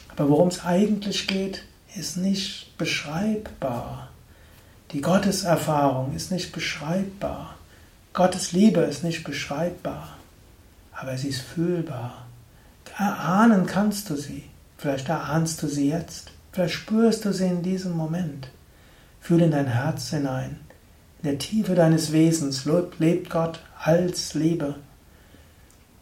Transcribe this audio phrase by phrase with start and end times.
[0.09, 1.63] Aber worum es eigentlich geht,
[1.95, 4.09] ist nicht beschreibbar.
[4.91, 7.55] Die Gotteserfahrung ist nicht beschreibbar.
[8.13, 10.17] Gottes Liebe ist nicht beschreibbar.
[10.91, 12.25] Aber sie ist fühlbar.
[12.97, 14.43] Erahnen kannst du sie.
[14.77, 16.31] Vielleicht erahnst du sie jetzt.
[16.51, 18.49] Vielleicht spürst du sie in diesem Moment.
[19.21, 20.59] Fühl in dein Herz hinein.
[21.23, 22.67] In der Tiefe deines Wesens
[22.99, 24.75] lebt Gott als Liebe.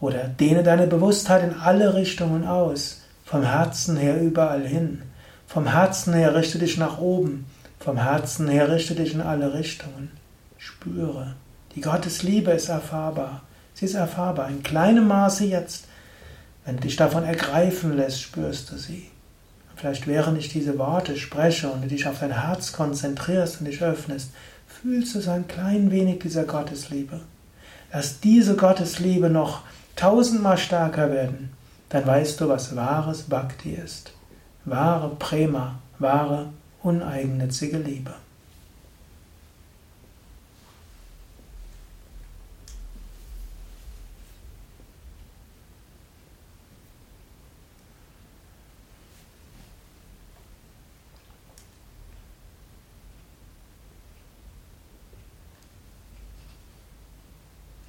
[0.02, 5.02] Oder dehne deine Bewusstheit in alle Richtungen aus, vom Herzen her überall hin.
[5.46, 7.46] Vom Herzen her richte dich nach oben,
[7.80, 10.12] vom Herzen her richte dich in alle Richtungen.
[10.58, 11.36] Spüre,
[11.76, 13.42] die Gottesliebe ist erfahrbar.
[13.74, 15.86] Sie ist erfahrbar in kleinem Maße jetzt.
[16.66, 19.10] Wenn du dich davon ergreifen lässt, spürst du sie.
[19.76, 23.82] Vielleicht während ich diese Worte spreche und du dich auf dein Herz konzentrierst und dich
[23.82, 24.32] öffnest,
[24.68, 27.22] fühlst du so ein klein wenig dieser Gottesliebe.
[27.94, 29.62] Lass diese Gottesliebe noch
[30.00, 31.52] tausendmal stärker werden,
[31.90, 34.14] dann weißt du, was wahres Bhakti ist.
[34.64, 36.48] Wahre Prema, wahre
[36.82, 38.14] uneigennützige Liebe.